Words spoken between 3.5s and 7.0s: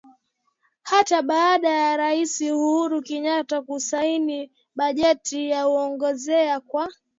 kusaini bajeti ya nyongeza kwa